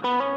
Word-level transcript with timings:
Halo 0.00 0.32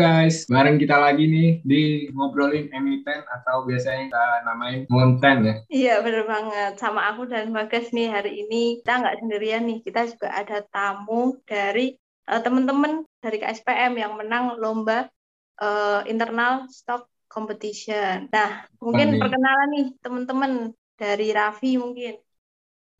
guys, 0.00 0.48
bareng 0.48 0.80
kita 0.80 0.96
lagi 0.96 1.28
nih 1.28 1.60
di 1.60 2.08
ngobrolin 2.16 2.72
emiten 2.72 3.20
atau 3.28 3.68
biasanya 3.68 4.08
kita 4.08 4.24
namain 4.48 4.88
monten 4.88 5.44
ya. 5.44 5.54
Iya 5.68 5.94
bener 6.00 6.24
banget, 6.24 6.80
sama 6.80 7.12
aku 7.12 7.28
dan 7.28 7.52
Bagas 7.52 7.92
nih 7.92 8.08
hari 8.08 8.48
ini. 8.48 8.80
Kita 8.80 9.04
nggak 9.04 9.20
sendirian 9.20 9.68
nih, 9.68 9.84
kita 9.84 10.08
juga 10.08 10.32
ada 10.32 10.64
tamu 10.72 11.36
dari 11.44 12.00
uh, 12.32 12.40
teman-teman 12.40 13.04
dari 13.20 13.36
KSPM 13.44 13.92
yang 14.00 14.16
menang 14.16 14.56
lomba 14.56 15.12
uh, 15.60 16.00
internal 16.08 16.66
stock 16.70 17.06
competition. 17.28 18.30
Nah 18.32 18.66
mungkin 18.80 19.20
perkenalan 19.20 19.68
nih 19.74 19.86
teman-teman 20.00 20.52
dari 20.98 21.30
Raffi 21.30 21.76
mungkin. 21.76 22.18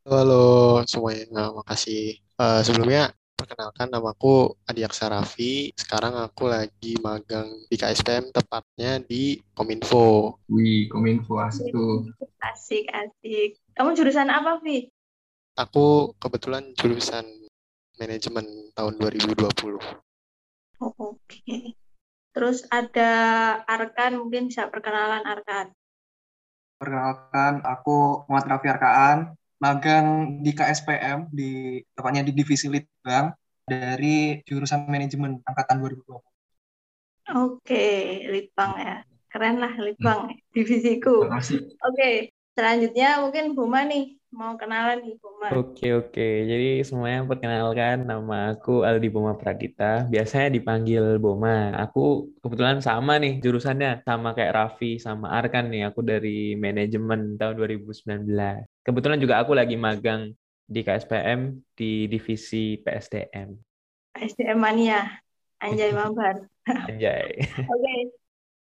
Halo 0.08 0.80
semuanya, 0.88 1.52
makasih. 1.52 2.16
Uh, 2.38 2.62
sebelumnya 2.62 3.12
Perkenalkan, 3.38 3.86
nama 3.94 4.10
aku 4.10 4.50
Adi 4.66 4.82
Aksarafi. 4.82 5.70
Sekarang 5.78 6.18
aku 6.18 6.50
lagi 6.50 6.98
magang 6.98 7.46
di 7.70 7.78
KSPM, 7.78 8.34
tepatnya 8.34 8.98
di 8.98 9.38
Kominfo. 9.54 10.42
Wih, 10.50 10.90
Kominfo 10.90 11.38
asik 11.38 11.70
tuh. 11.70 12.10
Asik, 12.42 12.90
asik. 12.90 13.62
Kamu 13.78 13.94
jurusan 13.94 14.26
apa, 14.26 14.58
Vi? 14.58 14.90
Aku 15.54 16.18
kebetulan 16.18 16.74
jurusan 16.74 17.22
manajemen 17.94 18.74
tahun 18.74 18.98
2020. 18.98 19.78
Oh, 20.82 20.90
Oke. 20.98 21.14
Okay. 21.46 21.78
Terus 22.38 22.62
ada 22.70 23.10
Arkan, 23.66 24.22
mungkin 24.22 24.46
bisa 24.46 24.70
perkenalan 24.70 25.26
Arkan. 25.26 25.74
Perkenalkan, 26.78 27.66
aku 27.66 28.22
Muhammad 28.30 28.46
Rafi 28.54 28.68
Arkaan, 28.70 29.18
magang 29.58 30.38
di 30.38 30.54
KSPM 30.54 31.34
di 31.34 31.82
tepatnya 31.98 32.22
di 32.22 32.30
divisi 32.30 32.70
Litbang 32.70 33.34
dari 33.66 34.38
jurusan 34.46 34.86
manajemen 34.86 35.42
angkatan 35.42 35.82
2020. 35.82 36.22
Oke, 37.42 37.86
Litbang 38.30 38.72
ya. 38.78 39.02
Keren 39.26 39.58
lah 39.58 39.74
Litbang, 39.74 40.30
hmm. 40.30 40.38
divisiku. 40.54 41.26
Oke, 41.90 42.30
selanjutnya 42.54 43.18
mungkin 43.18 43.58
Buma 43.58 43.82
nih 43.82 44.14
mau 44.28 44.54
kenalan 44.60 45.00
nih 45.00 45.16
Buma. 45.18 45.48
Oke 45.56 45.96
oke, 45.96 46.28
jadi 46.44 46.84
semuanya 46.84 47.24
perkenalkan 47.24 48.04
nama 48.04 48.52
aku 48.52 48.84
Aldi 48.84 49.08
Boma 49.08 49.34
Pradita, 49.40 50.04
biasanya 50.04 50.52
dipanggil 50.52 51.16
Boma. 51.16 51.72
Aku 51.80 52.28
kebetulan 52.44 52.84
sama 52.84 53.16
nih 53.16 53.40
jurusannya, 53.40 54.04
sama 54.04 54.36
kayak 54.36 54.54
Raffi 54.54 55.00
sama 55.00 55.32
Arkan 55.32 55.72
nih, 55.72 55.88
aku 55.88 56.04
dari 56.04 56.52
manajemen 56.60 57.40
tahun 57.40 57.56
2019. 57.56 58.68
Kebetulan 58.84 59.18
juga 59.18 59.40
aku 59.40 59.56
lagi 59.56 59.80
magang 59.80 60.36
di 60.68 60.80
KSPM 60.84 61.64
di 61.72 62.04
divisi 62.12 62.76
PSDM. 62.84 63.56
PSDM 64.12 64.58
mania, 64.60 65.08
anjay 65.56 65.90
mabar. 65.98 66.44
Anjay. 66.68 67.32
Oke, 67.64 67.64
okay. 67.64 68.00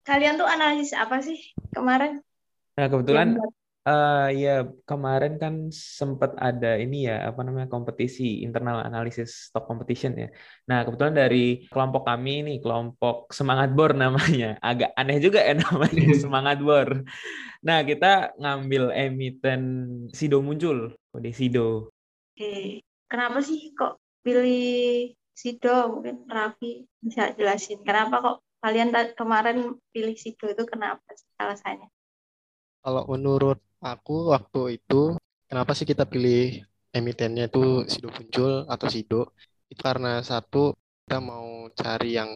kalian 0.09 0.41
tuh 0.41 0.49
analisis 0.49 0.97
apa 0.97 1.21
sih 1.21 1.37
kemarin? 1.69 2.17
Nah 2.73 2.87
kebetulan 2.89 3.37
Uh, 3.81 4.29
ya 4.29 4.69
kemarin 4.85 5.41
kan 5.41 5.73
sempat 5.73 6.37
ada 6.37 6.77
ini 6.77 7.09
ya 7.09 7.33
apa 7.33 7.41
namanya 7.41 7.65
kompetisi 7.65 8.45
internal 8.45 8.85
analisis 8.85 9.49
stock 9.49 9.65
competition 9.65 10.13
ya. 10.13 10.29
Nah 10.69 10.85
kebetulan 10.85 11.17
dari 11.17 11.65
kelompok 11.65 12.05
kami 12.05 12.45
ini 12.45 12.53
kelompok 12.61 13.33
semangat 13.33 13.73
bor 13.73 13.97
namanya 14.05 14.61
agak 14.61 14.93
aneh 14.93 15.17
juga 15.17 15.41
ya 15.41 15.57
namanya 15.57 16.13
semangat 16.21 16.61
bor. 16.61 17.01
Nah 17.65 17.81
kita 17.81 18.37
ngambil 18.37 18.93
emiten 18.93 19.61
Sido 20.13 20.45
muncul 20.45 20.93
kode 21.09 21.33
Sido. 21.33 21.89
Oke 22.37 22.85
kenapa 23.09 23.41
sih 23.41 23.73
kok 23.73 23.97
pilih 24.21 25.09
Sido 25.33 25.89
mungkin 25.89 26.29
Raffi 26.29 26.85
bisa 27.01 27.33
jelasin 27.33 27.81
kenapa 27.81 28.21
kok 28.21 28.37
kalian 28.61 28.93
kemarin 29.17 29.73
pilih 29.89 30.13
Sido 30.13 30.53
itu 30.53 30.69
kenapa 30.69 31.01
alasannya? 31.41 31.89
Kalau 32.85 33.09
menurut 33.09 33.57
aku 33.81 34.31
waktu 34.33 34.77
itu 34.77 35.17
kenapa 35.49 35.73
sih 35.73 35.89
kita 35.89 36.05
pilih 36.05 36.61
emitennya 36.93 37.49
itu 37.49 37.83
Sido 37.89 38.09
Muncul 38.13 38.63
atau 38.69 38.87
Sido? 38.87 39.21
Itu 39.67 39.81
karena 39.81 40.21
satu 40.21 40.77
kita 41.05 41.17
mau 41.19 41.67
cari 41.73 42.15
yang 42.15 42.31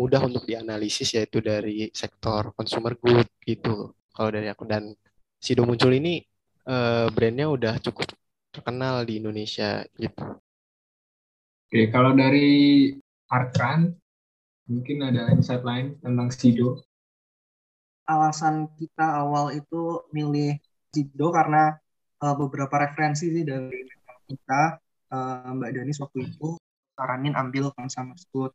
mudah 0.00 0.24
untuk 0.24 0.48
dianalisis 0.48 1.12
yaitu 1.14 1.44
dari 1.44 1.92
sektor 1.92 2.56
consumer 2.56 2.96
good 2.96 3.28
gitu. 3.44 3.92
Kalau 4.10 4.30
dari 4.32 4.48
aku 4.48 4.64
dan 4.64 4.90
Sido 5.36 5.68
Muncul 5.68 5.92
ini 5.92 6.24
eh, 6.66 7.06
brandnya 7.12 7.46
udah 7.52 7.74
cukup 7.84 8.08
terkenal 8.52 9.04
di 9.04 9.20
Indonesia 9.20 9.84
gitu. 9.96 10.24
Oke, 11.72 11.88
kalau 11.88 12.12
dari 12.12 12.92
Arkan, 13.32 13.96
mungkin 14.68 15.00
ada 15.08 15.32
insight 15.32 15.64
lain 15.64 15.96
tentang 16.04 16.28
Sido 16.28 16.84
alasan 18.12 18.68
kita 18.76 19.24
awal 19.24 19.56
itu 19.56 20.04
milih 20.12 20.60
Jido 20.92 21.32
karena 21.32 21.72
uh, 22.20 22.34
beberapa 22.36 22.84
referensi 22.84 23.32
sih 23.32 23.44
dari 23.48 23.80
kita 24.28 24.76
uh, 25.12 25.56
Mbak 25.56 25.70
Danis 25.72 25.98
waktu 26.00 26.28
itu 26.28 26.60
saranin 26.92 27.34
ambil 27.34 27.72
Consumer 27.72 28.16
Good. 28.30 28.52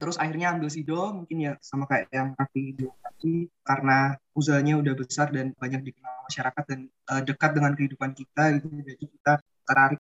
Terus 0.00 0.16
akhirnya 0.16 0.56
ambil 0.56 0.72
Sido 0.72 1.12
mungkin 1.12 1.36
ya 1.44 1.52
sama 1.60 1.84
kayak 1.84 2.08
yang 2.08 2.32
Raffi 2.32 2.72
tadi 2.72 3.52
karena 3.60 4.16
usahanya 4.32 4.80
udah 4.80 4.94
besar 4.96 5.28
dan 5.28 5.52
banyak 5.60 5.92
dikenal 5.92 6.24
masyarakat 6.24 6.64
dan 6.64 6.80
uh, 7.12 7.20
dekat 7.20 7.50
dengan 7.52 7.76
kehidupan 7.76 8.16
kita 8.16 8.56
gitu 8.56 8.66
jadi 8.80 9.04
kita 9.04 9.32
tertarik 9.44 10.00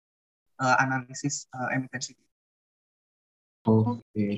uh, 0.61 0.77
analisis 0.77 1.49
uh, 1.53 1.73
emitensi. 1.73 2.13
Oke. 3.65 4.05
Okay. 4.13 4.33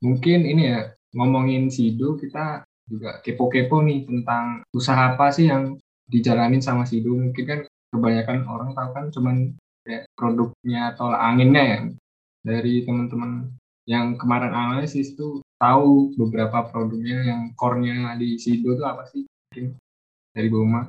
Mungkin 0.00 0.40
ini 0.48 0.62
ya 0.72 0.80
ngomongin 1.12 1.68
Sido 1.68 2.16
kita 2.16 2.67
juga 2.88 3.20
kepo-kepo 3.20 3.84
nih 3.84 4.08
tentang 4.08 4.64
usaha 4.72 5.14
apa 5.14 5.28
sih 5.30 5.52
yang 5.52 5.76
dijalanin 6.08 6.64
sama 6.64 6.88
Sido 6.88 7.12
mungkin 7.12 7.44
kan 7.44 7.60
kebanyakan 7.92 8.48
orang 8.48 8.70
tahu 8.72 8.90
kan 8.96 9.04
cuman 9.12 9.36
kayak 9.84 10.04
produknya 10.16 10.96
atau 10.96 11.12
anginnya 11.12 11.64
ya. 11.64 11.80
Dari 12.48 12.82
teman-teman 12.88 13.52
yang 13.84 14.16
kemarin 14.16 14.52
analisis 14.56 15.12
tuh 15.12 15.44
tahu 15.60 16.16
beberapa 16.16 16.64
produknya 16.72 17.28
yang 17.28 17.42
core-nya 17.54 18.16
di 18.16 18.40
Sido 18.40 18.72
tuh 18.74 18.88
apa 18.88 19.04
sih? 19.12 19.28
Mungkin 19.28 19.76
dari 20.32 20.48
Boma 20.48 20.80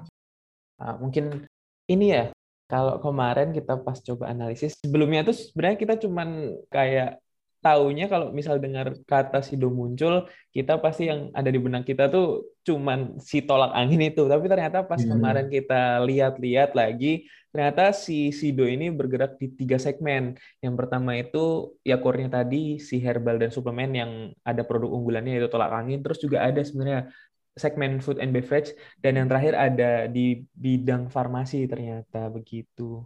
uh, 0.79 0.95
mungkin 0.97 1.45
ini 1.91 2.15
ya 2.15 2.25
kalau 2.69 3.01
kemarin 3.01 3.49
kita 3.49 3.81
pas 3.81 3.97
coba 3.99 4.29
analisis 4.29 4.77
sebelumnya 4.77 5.25
tuh 5.25 5.35
sebenarnya 5.35 5.77
kita 5.81 5.93
cuman 6.05 6.53
kayak 6.69 7.17
taunya 7.59 8.07
kalau 8.07 8.31
misal 8.31 8.55
dengar 8.57 8.95
kata 9.03 9.43
Sido 9.43 9.67
muncul, 9.67 10.27
kita 10.55 10.79
pasti 10.79 11.11
yang 11.11 11.27
ada 11.35 11.51
di 11.51 11.59
benak 11.59 11.83
kita 11.83 12.07
tuh 12.07 12.55
cuman 12.63 13.19
si 13.19 13.43
tolak 13.43 13.75
angin 13.75 13.99
itu. 14.09 14.23
Tapi 14.25 14.45
ternyata 14.47 14.87
pas 14.87 14.99
hmm. 15.03 15.11
kemarin 15.11 15.47
kita 15.51 15.99
lihat-lihat 16.07 16.71
lagi, 16.73 17.27
ternyata 17.51 17.91
si 17.91 18.31
Sido 18.31 18.63
ini 18.63 18.87
bergerak 18.89 19.35
di 19.35 19.51
tiga 19.51 19.75
segmen. 19.75 20.39
Yang 20.63 20.75
pertama 20.79 21.19
itu 21.19 21.75
ya 21.83 21.99
core-nya 21.99 22.31
tadi 22.41 22.79
si 22.79 23.03
herbal 23.03 23.37
dan 23.37 23.51
suplemen 23.51 23.91
yang 23.91 24.11
ada 24.47 24.63
produk 24.63 24.89
unggulannya 24.95 25.35
yaitu 25.35 25.51
tolak 25.51 25.75
angin. 25.75 25.99
Terus 25.99 26.19
juga 26.23 26.47
ada 26.47 26.63
sebenarnya 26.63 27.11
segmen 27.59 27.99
food 27.99 28.23
and 28.23 28.31
beverage 28.31 28.71
dan 29.03 29.19
yang 29.19 29.27
terakhir 29.27 29.51
ada 29.51 30.07
di 30.07 30.47
bidang 30.55 31.11
farmasi 31.11 31.67
ternyata 31.67 32.31
begitu. 32.31 33.03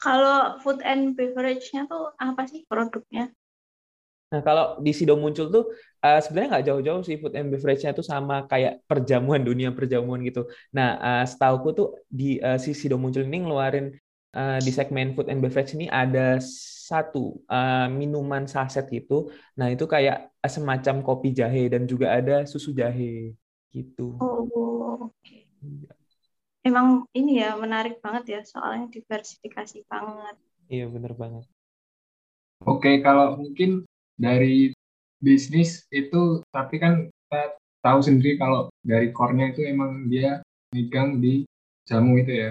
Kalau 0.00 0.56
food 0.64 0.80
and 0.80 1.12
beverage-nya 1.12 1.84
tuh 1.84 2.16
apa 2.16 2.48
sih 2.48 2.64
produknya? 2.64 3.28
Nah, 4.30 4.40
kalau 4.46 4.78
di 4.78 4.94
Sido 4.94 5.18
muncul 5.18 5.50
tuh 5.50 5.74
uh, 6.06 6.20
sebenarnya 6.22 6.48
nggak 6.56 6.66
jauh-jauh 6.70 7.02
sih 7.02 7.18
food 7.18 7.34
and 7.34 7.50
beverage-nya 7.50 7.90
tuh 7.92 8.06
sama 8.06 8.46
kayak 8.46 8.80
perjamuan 8.86 9.42
dunia 9.42 9.74
perjamuan 9.74 10.22
gitu. 10.22 10.46
Nah, 10.70 10.96
uh, 11.02 11.24
setauku 11.26 11.74
tuh 11.74 11.88
di 12.06 12.38
uh, 12.40 12.56
si 12.56 12.72
Sido 12.72 12.96
muncul 12.96 13.26
ini 13.26 13.42
ngeluarin 13.42 13.92
uh, 14.32 14.58
di 14.62 14.70
segmen 14.70 15.12
food 15.18 15.28
and 15.28 15.42
beverage 15.42 15.74
ini 15.74 15.90
ada 15.90 16.38
satu 16.40 17.42
uh, 17.50 17.90
minuman 17.90 18.46
saset 18.46 18.86
gitu. 18.86 19.28
Nah, 19.58 19.68
itu 19.68 19.84
kayak 19.84 20.30
semacam 20.46 21.02
kopi 21.02 21.34
jahe 21.34 21.66
dan 21.66 21.90
juga 21.90 22.14
ada 22.14 22.46
susu 22.46 22.70
jahe 22.70 23.34
gitu. 23.74 24.14
Oh, 24.22 25.10
oke. 25.10 25.10
Okay. 25.20 25.50
Emang 26.60 27.08
ini 27.16 27.40
ya 27.40 27.56
menarik 27.56 28.04
banget 28.04 28.24
ya 28.36 28.40
soalnya 28.44 28.92
diversifikasi 28.92 29.80
banget. 29.88 30.36
Iya 30.68 30.86
benar 30.92 31.16
banget. 31.16 31.44
Oke 32.68 33.00
kalau 33.00 33.40
mungkin 33.40 33.88
dari 34.20 34.76
bisnis 35.24 35.88
itu 35.88 36.44
tapi 36.52 36.76
kan 36.76 37.08
kita 37.08 37.56
tahu 37.80 37.98
sendiri 38.04 38.36
kalau 38.36 38.68
dari 38.84 39.08
core-nya 39.08 39.56
itu 39.56 39.64
emang 39.64 40.12
dia 40.12 40.44
megang 40.76 41.24
di 41.24 41.48
jamu 41.88 42.20
itu 42.20 42.32
ya 42.36 42.50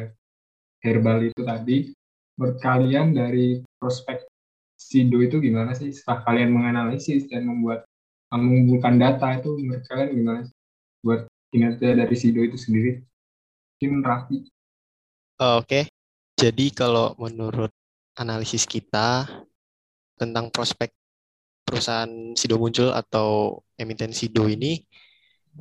herbal 0.82 1.30
itu 1.30 1.42
tadi. 1.46 1.94
Menurut 2.40 2.58
kalian 2.64 3.14
dari 3.14 3.62
prospek 3.78 4.26
Sido 4.80 5.20
itu 5.20 5.44
gimana 5.44 5.76
sih 5.76 5.92
setelah 5.92 6.24
kalian 6.24 6.56
menganalisis 6.56 7.28
dan 7.28 7.46
membuat 7.46 7.84
mengumpulkan 8.32 8.96
data 8.96 9.36
itu 9.36 9.60
menurut 9.60 9.84
kalian 9.92 10.10
gimana 10.16 10.40
sih? 10.48 10.56
buat 11.00 11.28
kinerja 11.52 11.96
dari 11.96 12.16
Sido 12.16 12.44
itu 12.44 12.56
sendiri? 12.60 13.04
Mungkin 13.80 14.04
Raffi. 14.04 14.44
Oh, 15.40 15.64
Oke, 15.64 15.88
jadi 16.36 16.68
kalau 16.76 17.16
menurut 17.16 17.72
analisis 18.20 18.68
kita 18.68 19.24
tentang 20.20 20.52
prospek 20.52 20.92
perusahaan 21.64 22.36
Sido 22.36 22.60
muncul 22.60 22.92
atau 22.92 23.64
emiten 23.80 24.12
Sido 24.12 24.52
ini, 24.52 24.84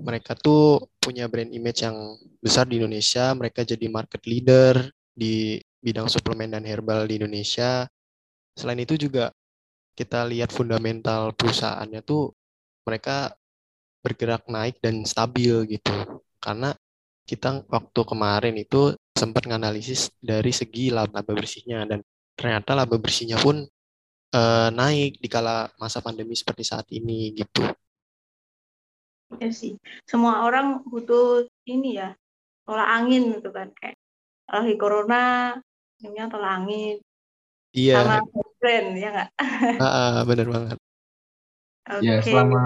mereka 0.02 0.34
tuh 0.34 0.82
punya 0.98 1.30
brand 1.30 1.46
image 1.46 1.86
yang 1.86 1.94
besar 2.42 2.66
di 2.66 2.82
Indonesia. 2.82 3.30
Mereka 3.38 3.62
jadi 3.62 3.86
market 3.86 4.26
leader 4.26 4.90
di 5.14 5.62
bidang 5.78 6.10
suplemen 6.10 6.58
dan 6.58 6.66
herbal 6.66 7.06
di 7.06 7.22
Indonesia. 7.22 7.86
Selain 8.58 8.82
itu 8.82 8.98
juga 8.98 9.30
kita 9.94 10.26
lihat 10.26 10.50
fundamental 10.50 11.30
perusahaannya 11.38 12.02
tuh 12.02 12.34
mereka 12.82 13.30
bergerak 14.02 14.42
naik 14.50 14.82
dan 14.82 15.06
stabil 15.06 15.70
gitu. 15.70 16.18
Karena 16.42 16.74
kita 17.28 17.68
waktu 17.68 18.00
kemarin 18.08 18.56
itu 18.56 18.96
sempat 19.12 19.44
nganalisis 19.44 20.08
dari 20.16 20.48
segi 20.48 20.88
laba 20.88 21.20
bersihnya 21.20 21.84
dan 21.84 22.00
ternyata 22.32 22.72
laba 22.72 22.96
bersihnya 22.96 23.36
pun 23.36 23.68
uh, 24.32 24.68
naik 24.72 25.20
di 25.20 25.28
kala 25.28 25.68
masa 25.76 26.00
pandemi 26.00 26.32
seperti 26.32 26.64
saat 26.64 26.88
ini 26.88 27.36
gitu. 27.36 27.68
Ya 29.36 29.52
sih, 29.52 29.76
semua 30.08 30.48
orang 30.48 30.80
butuh 30.88 31.44
ini 31.68 32.00
ya, 32.00 32.16
tolak 32.64 32.88
angin 32.88 33.36
gitu 33.36 33.52
kan 33.52 33.68
kayak 33.76 34.00
lagi 34.48 34.74
corona, 34.80 35.52
ini 36.00 36.16
tolak 36.32 36.52
angin. 36.64 36.96
Iya. 37.76 38.00
Sama 38.00 38.24
brand 38.56 38.88
ya 38.96 39.08
nggak? 39.12 39.30
Ah, 39.76 40.24
bener 40.24 40.48
banget. 40.48 40.78
Okay. 41.84 42.08
Ya 42.08 42.16
selama 42.24 42.64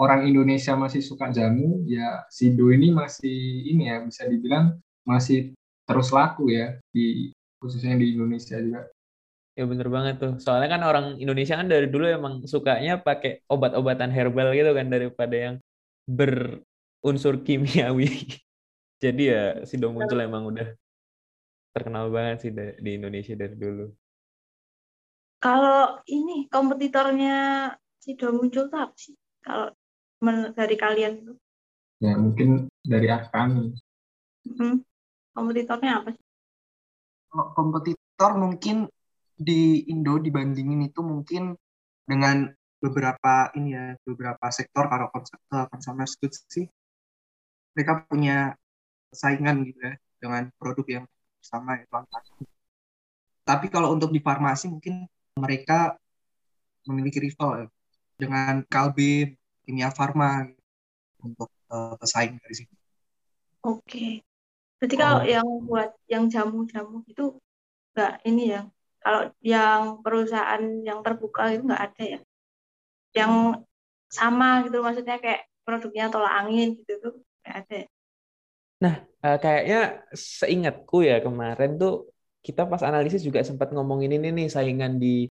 orang 0.00 0.24
Indonesia 0.24 0.72
masih 0.72 1.04
suka 1.04 1.28
jamu, 1.28 1.84
ya 1.84 2.24
Sido 2.32 2.72
ini 2.72 2.88
masih 2.88 3.68
ini 3.68 3.92
ya 3.92 4.00
bisa 4.00 4.24
dibilang 4.24 4.80
masih 5.04 5.52
terus 5.84 6.08
laku 6.08 6.48
ya 6.48 6.80
di 6.88 7.28
khususnya 7.60 8.00
di 8.00 8.16
Indonesia 8.16 8.56
juga. 8.56 8.88
Ya 9.52 9.68
bener 9.68 9.92
banget 9.92 10.16
tuh. 10.16 10.32
Soalnya 10.40 10.72
kan 10.72 10.82
orang 10.88 11.06
Indonesia 11.20 11.60
kan 11.60 11.68
dari 11.68 11.84
dulu 11.92 12.08
emang 12.08 12.34
sukanya 12.48 12.96
pakai 12.96 13.44
obat-obatan 13.44 14.08
herbal 14.08 14.56
gitu 14.56 14.72
kan 14.72 14.88
daripada 14.88 15.36
yang 15.36 15.54
berunsur 16.08 17.44
kimiawi. 17.44 18.08
Jadi 19.04 19.22
ya 19.28 19.60
Sido 19.68 19.92
muncul 19.92 20.16
emang 20.16 20.48
udah 20.48 20.72
terkenal 21.76 22.08
banget 22.08 22.36
sih 22.48 22.50
di 22.56 22.90
Indonesia 22.96 23.36
dari 23.36 23.52
dulu. 23.52 23.92
Kalau 25.40 26.00
ini 26.08 26.48
kompetitornya 26.48 27.68
Sido 28.00 28.32
muncul 28.32 28.72
tuh 28.72 28.80
apa 28.80 28.96
sih? 28.96 29.12
Kalau 29.40 29.72
dari 30.54 30.76
kalian 30.76 31.12
itu? 31.24 31.32
Ya 32.00 32.16
mungkin 32.16 32.68
dari 32.84 33.08
Akan. 33.08 33.76
Hmm. 34.44 34.84
Kompetitornya 35.32 36.04
apa 36.04 36.08
sih? 36.12 36.24
Kompetitor 37.30 38.30
mungkin 38.36 38.88
di 39.40 39.88
Indo 39.88 40.20
dibandingin 40.20 40.84
itu 40.84 41.00
mungkin 41.00 41.56
dengan 42.04 42.52
beberapa 42.80 43.52
ini 43.56 43.76
ya 43.76 43.96
beberapa 44.04 44.48
sektor 44.52 44.88
kalau 44.88 45.12
consumer 45.12 46.08
goods 46.20 46.44
sih 46.48 46.64
mereka 47.76 48.04
punya 48.08 48.56
saingan 49.12 49.64
gitu 49.68 49.80
ya 49.80 49.94
dengan 50.20 50.48
produk 50.56 50.86
yang 51.00 51.04
sama 51.40 51.80
itu 51.80 51.88
Tapi 53.44 53.66
kalau 53.72 53.96
untuk 53.96 54.12
di 54.12 54.20
farmasi 54.20 54.68
mungkin 54.68 55.08
mereka 55.36 55.96
memiliki 56.84 57.18
rival 57.20 57.64
ya, 57.64 57.66
dengan 58.20 58.62
Kalbe, 58.68 59.39
Kimia 59.70 59.94
Farma 59.94 60.50
untuk 61.22 61.46
uh, 61.70 61.94
pesaing 61.94 62.42
dari 62.42 62.54
sini. 62.58 62.74
Oke. 63.62 63.86
Okay. 63.86 64.10
Berarti 64.82 64.94
oh. 64.96 64.98
kalau 64.98 65.20
yang 65.22 65.48
buat 65.62 65.90
yang 66.10 66.24
jamu-jamu 66.26 67.06
itu 67.06 67.38
enggak 67.94 68.18
ini 68.26 68.58
ya 68.58 68.66
kalau 68.98 69.30
yang 69.38 70.02
perusahaan 70.02 70.62
yang 70.82 71.06
terbuka 71.06 71.54
itu 71.54 71.62
nggak 71.62 71.84
ada 71.86 72.02
ya. 72.02 72.20
Yang 73.14 73.32
sama 74.10 74.66
gitu 74.66 74.82
maksudnya 74.82 75.22
kayak 75.22 75.46
produknya 75.62 76.10
tolak 76.10 76.34
angin 76.34 76.74
gitu 76.74 76.98
tuh 76.98 77.14
nggak 77.46 77.56
ada. 77.62 77.74
Ya? 77.86 77.88
Nah, 78.80 78.94
uh, 79.22 79.38
kayaknya 79.38 79.80
seingatku 80.10 81.06
ya 81.06 81.22
kemarin 81.22 81.78
tuh 81.78 82.10
kita 82.42 82.66
pas 82.66 82.82
analisis 82.82 83.22
juga 83.22 83.46
sempat 83.46 83.70
ngomongin 83.70 84.18
ini 84.18 84.34
nih 84.34 84.48
saingan 84.50 84.98
di 84.98 85.30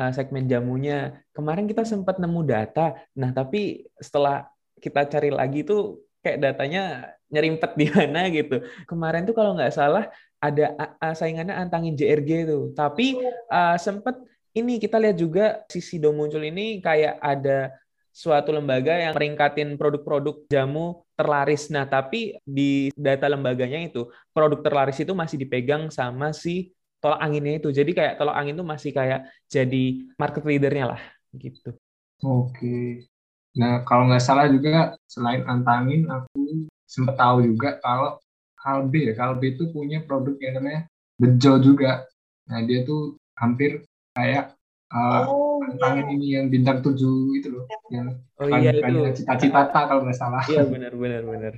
uh, 0.00 0.12
segmen 0.16 0.48
jamunya. 0.48 1.20
Kemarin 1.36 1.68
kita 1.68 1.84
sempat 1.84 2.16
nemu 2.16 2.40
data. 2.48 2.96
Nah, 3.12 3.36
tapi 3.36 3.84
setelah 4.00 4.48
kita 4.80 5.04
cari 5.04 5.28
lagi 5.28 5.60
tuh 5.60 6.00
kayak 6.24 6.40
datanya 6.40 7.12
nyerimpet 7.28 7.76
di 7.76 7.86
mana 7.92 8.32
gitu. 8.32 8.64
Kemarin 8.88 9.28
tuh 9.28 9.36
kalau 9.36 9.52
nggak 9.52 9.76
salah 9.76 10.08
ada 10.40 10.72
uh, 10.96 11.12
saingannya 11.12 11.52
antangin 11.52 11.92
JRG 11.92 12.48
itu. 12.48 12.72
Tapi 12.72 13.20
uh, 13.52 13.76
sempet 13.76 14.16
ini 14.56 14.80
kita 14.80 14.96
lihat 14.96 15.16
juga 15.20 15.62
sisi 15.68 16.00
do 16.00 16.10
muncul 16.10 16.42
ini 16.42 16.80
kayak 16.80 17.20
ada 17.20 17.70
suatu 18.10 18.50
lembaga 18.50 18.98
yang 18.98 19.14
meringkatin 19.14 19.78
produk-produk 19.78 20.50
jamu 20.50 21.06
terlaris. 21.14 21.70
Nah, 21.70 21.86
tapi 21.86 22.34
di 22.42 22.90
data 22.98 23.30
lembaganya 23.30 23.78
itu 23.78 24.10
produk 24.34 24.58
terlaris 24.64 24.98
itu 24.98 25.14
masih 25.14 25.38
dipegang 25.38 25.92
sama 25.94 26.34
si 26.34 26.74
tolak 27.00 27.20
anginnya 27.20 27.58
itu. 27.58 27.68
Jadi 27.72 27.90
kayak 27.96 28.14
tolak 28.20 28.36
angin 28.36 28.54
itu 28.54 28.64
masih 28.64 28.90
kayak 28.92 29.26
jadi 29.48 29.84
market 30.20 30.44
leadernya 30.46 30.96
lah 30.96 31.02
gitu. 31.34 31.74
Oke. 32.22 33.08
Nah, 33.56 33.82
kalau 33.82 34.06
nggak 34.06 34.22
salah 34.22 34.46
juga 34.46 34.94
selain 35.10 35.42
antangin, 35.48 36.06
aku 36.06 36.70
sempat 36.90 37.14
tahu 37.18 37.46
juga 37.46 37.78
kalau 37.82 38.18
Kalbe 38.60 39.10
ya 39.10 39.14
Kalbe 39.16 39.56
itu 39.56 39.72
punya 39.72 40.04
produk 40.04 40.36
yang 40.42 40.60
namanya 40.60 40.80
Bejo 41.16 41.56
juga 41.62 42.04
nah 42.50 42.60
dia 42.66 42.82
tuh 42.82 43.14
hampir 43.38 43.86
kayak 44.12 44.58
uh, 44.90 45.22
oh, 45.30 45.62
tangan 45.78 46.10
iya. 46.10 46.14
ini 46.18 46.26
yang 46.34 46.46
bintang 46.50 46.82
tujuh 46.82 47.38
itu 47.38 47.48
loh 47.54 47.64
yang 47.94 48.18
oh, 48.42 48.50
iya, 48.58 48.74
itu. 48.74 49.22
cita-cita 49.22 49.70
kalau 49.70 50.02
nggak 50.02 50.18
salah 50.18 50.42
iya 50.50 50.66
benar 50.66 50.92
benar 50.98 51.22
benar 51.22 51.54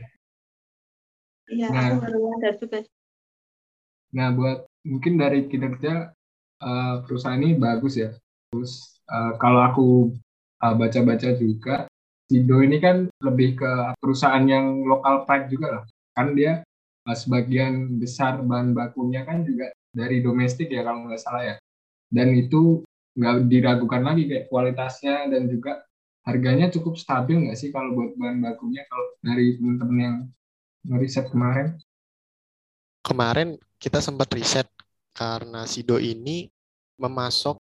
iya 1.49 1.67
nah, 1.73 1.97
aku 1.97 1.97
baru 2.05 2.21
ada 2.37 2.51
juga 2.61 2.79
nah 4.13 4.29
buat 4.37 4.69
mungkin 4.87 5.19
dari 5.19 5.47
kinerja 5.47 6.11
uh, 6.63 6.95
perusahaan 7.07 7.39
ini 7.39 7.59
bagus 7.59 7.99
ya 7.99 8.11
terus 8.51 8.99
uh, 9.11 9.39
kalau 9.39 9.61
aku 9.63 9.87
uh, 10.63 10.75
baca-baca 10.75 11.35
juga 11.39 11.87
Sido 12.33 12.65
ini 12.65 12.81
kan 12.81 13.13
lebih 13.21 13.61
ke 13.61 13.73
perusahaan 14.01 14.43
yang 14.49 14.89
lokal 14.89 15.29
pride 15.29 15.53
juga 15.53 15.67
lah 15.81 15.85
kan 16.17 16.33
dia 16.33 16.65
sebagian 17.11 17.99
besar 17.99 18.39
bahan 18.47 18.71
bakunya 18.79 19.27
kan 19.27 19.43
juga 19.43 19.75
dari 19.91 20.23
domestik 20.23 20.71
ya 20.71 20.87
kalau 20.87 21.11
nggak 21.11 21.19
salah 21.19 21.43
ya. 21.43 21.57
Dan 22.13 22.31
itu 22.39 22.87
nggak 23.19 23.51
diragukan 23.51 24.03
lagi 24.07 24.31
kayak 24.31 24.47
kualitasnya 24.49 25.29
dan 25.29 25.51
juga 25.51 25.83
harganya 26.23 26.71
cukup 26.71 26.95
stabil 26.95 27.45
nggak 27.45 27.59
sih 27.59 27.75
kalau 27.75 27.93
buat 27.93 28.15
bahan 28.15 28.39
bakunya 28.41 28.87
kalau 28.87 29.07
dari 29.21 29.59
teman-teman 29.59 29.99
yang 29.99 30.17
ngeriset 30.87 31.27
kemarin? 31.29 31.77
Kemarin 33.03 33.59
kita 33.83 33.99
sempat 33.99 34.31
riset 34.31 34.71
karena 35.11 35.67
Sido 35.67 35.99
ini 35.99 36.47
memasok 37.03 37.59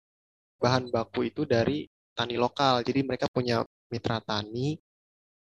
bahan 0.61 0.93
baku 0.93 1.33
itu 1.33 1.41
dari 1.49 1.89
tani 2.13 2.37
lokal. 2.37 2.85
Jadi 2.85 3.01
mereka 3.01 3.25
punya 3.25 3.65
mitra 3.89 4.21
tani 4.21 4.77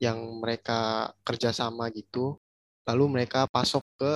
yang 0.00 0.16
mereka 0.40 1.12
kerjasama 1.26 1.92
gitu 1.92 2.40
lalu 2.88 3.20
mereka 3.20 3.44
pasok 3.46 3.84
ke 4.00 4.12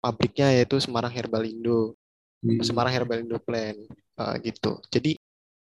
pabriknya 0.00 0.56
yaitu 0.56 0.80
Semarang 0.80 1.12
Herbalindo 1.12 1.94
hmm. 2.40 2.64
Semarang 2.64 2.96
Herbalindo 2.96 3.36
Plan 3.36 3.76
uh, 4.16 4.34
gitu 4.40 4.80
jadi 4.88 5.20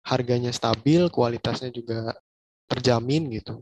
harganya 0.04 0.50
stabil 0.50 1.06
kualitasnya 1.14 1.70
juga 1.70 2.18
terjamin 2.66 3.30
gitu 3.40 3.62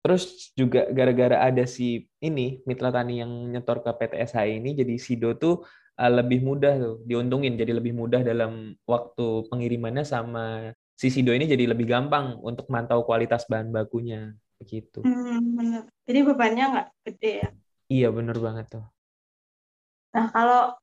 terus 0.00 0.52
juga 0.56 0.88
gara-gara 0.88 1.44
ada 1.44 1.68
si 1.68 2.08
ini 2.24 2.64
mitra 2.64 2.88
tani 2.88 3.20
yang 3.20 3.32
nyetor 3.52 3.84
ke 3.84 3.90
PTSH 3.92 4.36
ini 4.48 4.72
jadi 4.72 4.94
Sido 4.96 5.36
tuh 5.36 5.60
uh, 6.00 6.12
lebih 6.12 6.40
mudah 6.40 6.72
tuh 6.80 6.96
diuntungin 7.04 7.60
jadi 7.60 7.76
lebih 7.76 7.92
mudah 7.92 8.24
dalam 8.24 8.72
waktu 8.88 9.44
pengirimannya 9.52 10.08
sama 10.08 10.72
si 10.96 11.12
Sido 11.12 11.36
ini 11.36 11.44
jadi 11.44 11.68
lebih 11.68 11.84
gampang 11.84 12.40
untuk 12.40 12.68
mantau 12.72 13.04
kualitas 13.04 13.44
bahan 13.48 13.72
bakunya 13.72 14.32
begitu. 14.60 15.00
Hmm, 15.00 15.56
benar. 15.56 15.88
Jadi 16.04 16.18
bebannya 16.20 16.64
nggak 16.76 16.88
gede 17.08 17.32
ya? 17.40 17.48
Iya 17.88 18.08
benar 18.12 18.36
banget 18.36 18.66
tuh. 18.68 18.84
Nah 20.12 20.28
kalau 20.28 20.76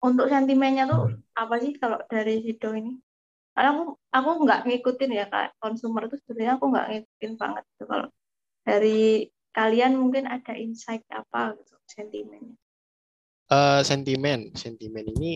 untuk 0.00 0.32
sentimennya 0.32 0.88
tuh 0.88 1.12
hmm. 1.12 1.36
apa 1.36 1.54
sih 1.60 1.76
kalau 1.76 2.00
dari 2.08 2.40
Sido 2.40 2.72
ini? 2.72 2.96
Karena 3.52 3.76
aku 3.76 3.84
aku 4.08 4.30
nggak 4.48 4.60
ngikutin 4.64 5.10
ya 5.12 5.24
kak 5.28 5.52
konsumer 5.60 6.08
itu 6.08 6.16
sebenarnya 6.24 6.56
aku 6.56 6.64
nggak 6.72 6.86
ngikutin 6.88 7.32
banget 7.36 7.64
tuh 7.76 7.86
kalau 7.88 8.08
dari 8.70 9.26
kalian 9.50 9.98
mungkin 9.98 10.30
ada 10.30 10.54
insight 10.54 11.02
apa 11.10 11.58
gitu 11.58 11.74
sentimennya? 11.90 12.54
Uh, 13.50 13.82
sentimen, 13.82 14.54
sentimen 14.54 15.10
ini 15.10 15.34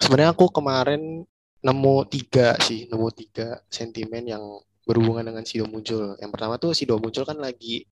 sebenarnya 0.00 0.32
aku 0.32 0.48
kemarin 0.48 1.28
nemu 1.60 1.96
tiga 2.08 2.56
sih, 2.64 2.88
nemu 2.88 3.08
tiga 3.12 3.60
sentimen 3.68 4.24
yang 4.24 4.40
berhubungan 4.88 5.28
dengan 5.28 5.44
Sido 5.44 5.68
muncul. 5.68 6.16
Yang 6.16 6.30
pertama 6.32 6.56
tuh 6.56 6.72
Sido 6.72 6.96
muncul 6.96 7.28
kan 7.28 7.36
lagi 7.36 7.84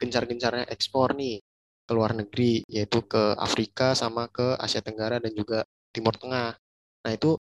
gencar-gencarnya 0.00 0.64
ekspor 0.72 1.12
nih 1.12 1.44
ke 1.84 1.92
luar 1.92 2.16
negeri, 2.16 2.64
yaitu 2.64 3.04
ke 3.04 3.36
Afrika 3.36 3.92
sama 3.92 4.32
ke 4.32 4.56
Asia 4.56 4.80
Tenggara 4.80 5.20
dan 5.20 5.36
juga 5.36 5.68
Timur 5.92 6.16
Tengah. 6.16 6.56
Nah 7.04 7.12
itu 7.12 7.36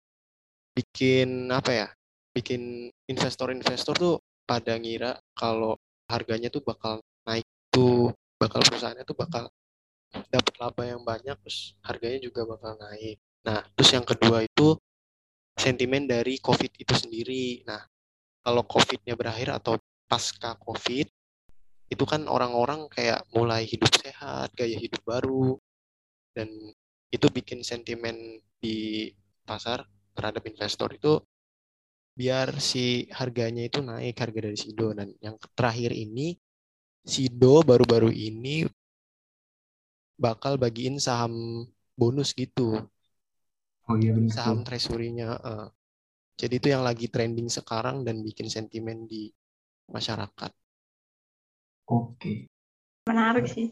bikin 0.73 1.53
apa 1.53 1.71
ya? 1.71 1.87
Bikin 2.33 2.89
investor-investor 3.05 3.93
tuh 3.93 4.15
pada 4.45 4.77
ngira 4.77 5.17
kalau 5.33 5.75
harganya 6.05 6.53
tuh 6.53 6.61
bakal 6.61 7.01
naik 7.25 7.45
tuh, 7.73 8.13
bakal 8.37 8.61
perusahaannya 8.61 9.03
tuh 9.03 9.17
bakal 9.17 9.49
dapat 10.31 10.53
laba 10.61 10.83
yang 10.85 11.01
banyak, 11.03 11.35
terus 11.43 11.75
harganya 11.83 12.23
juga 12.23 12.47
bakal 12.47 12.77
naik. 12.79 13.19
Nah, 13.43 13.61
terus 13.75 13.91
yang 13.91 14.05
kedua 14.05 14.45
itu 14.45 14.77
sentimen 15.57 16.07
dari 16.07 16.39
COVID 16.39 16.71
itu 16.77 16.93
sendiri. 16.93 17.65
Nah, 17.67 17.83
kalau 18.45 18.63
COVID-nya 18.63 19.17
berakhir 19.17 19.51
atau 19.51 19.75
pasca 20.05 20.55
COVID, 20.61 21.07
itu 21.89 22.03
kan 22.05 22.25
orang-orang 22.29 22.89
kayak 22.89 23.25
mulai 23.33 23.65
hidup 23.65 23.89
sehat, 23.97 24.53
gaya 24.53 24.77
hidup 24.77 25.01
baru, 25.05 25.57
dan 26.33 26.49
itu 27.09 27.27
bikin 27.29 27.61
sentimen 27.61 28.41
di 28.59 29.09
pasar 29.45 29.85
terhadap 30.17 30.43
investor 30.49 30.89
itu 30.91 31.21
biar 32.15 32.47
si 32.63 33.05
harganya 33.11 33.67
itu 33.67 33.83
naik 33.83 34.15
harga 34.15 34.39
dari 34.47 34.57
Sido 34.57 34.95
dan 34.95 35.11
yang 35.19 35.35
terakhir 35.53 35.91
ini 35.91 36.39
Sido 37.03 37.61
baru-baru 37.61 38.09
ini 38.09 38.63
bakal 40.15 40.55
bagiin 40.55 40.95
saham 40.97 41.67
bonus 41.99 42.31
gitu 42.31 42.79
Oh 43.85 43.95
iya 43.99 44.15
benar. 44.15 44.31
saham 44.31 44.63
treasury-nya 44.65 45.29
eh. 45.37 45.67
jadi 46.39 46.53
itu 46.57 46.67
yang 46.71 46.83
lagi 46.87 47.05
trending 47.11 47.51
sekarang 47.51 48.07
dan 48.07 48.23
bikin 48.23 48.47
sentimen 48.47 49.05
di 49.05 49.29
masyarakat 49.91 50.51
Oke. 51.85 52.49
Menarik 53.05 53.45
sih. 53.45 53.69